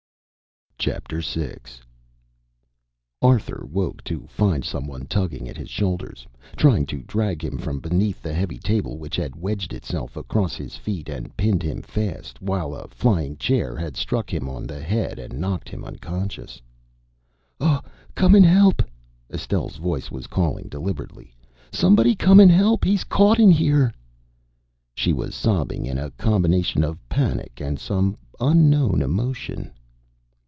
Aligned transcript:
VI. 0.83 1.57
Arthur 3.21 3.63
woke 3.69 4.03
to 4.03 4.25
find 4.25 4.65
some 4.65 4.87
one 4.87 5.05
tugging 5.05 5.47
at 5.47 5.55
his 5.55 5.69
shoulders, 5.69 6.25
trying 6.57 6.87
to 6.87 7.03
drag 7.03 7.43
him 7.43 7.59
from 7.59 7.79
beneath 7.79 8.19
the 8.23 8.33
heavy 8.33 8.57
table, 8.57 8.97
which 8.97 9.15
had 9.15 9.35
wedged 9.35 9.73
itself 9.73 10.17
across 10.17 10.55
his 10.55 10.77
feet 10.77 11.07
and 11.07 11.37
pinned 11.37 11.61
him 11.61 11.83
fast, 11.83 12.41
while 12.41 12.73
a 12.73 12.87
flying 12.87 13.37
chair 13.37 13.75
had 13.75 13.95
struck 13.95 14.33
him 14.33 14.49
on 14.49 14.65
the 14.65 14.81
head 14.81 15.19
and 15.19 15.39
knocked 15.39 15.69
him 15.69 15.85
unconscious. 15.85 16.59
"Oh, 17.59 17.81
come 18.15 18.33
and 18.33 18.43
help," 18.43 18.81
Estelle's 19.31 19.77
voice 19.77 20.09
was 20.09 20.25
calling 20.25 20.67
deliberately. 20.67 21.35
"Somebody 21.71 22.15
come 22.15 22.39
and 22.39 22.49
help! 22.51 22.83
He's 22.85 23.03
caught 23.03 23.37
in 23.39 23.51
here!" 23.51 23.93
She 24.95 25.13
was 25.13 25.35
sobbing 25.35 25.85
in 25.85 25.99
a 25.99 26.09
combination 26.09 26.83
of 26.83 26.97
panic 27.07 27.61
and 27.61 27.77
some 27.79 28.17
unknown 28.39 29.03
emotion. 29.03 29.71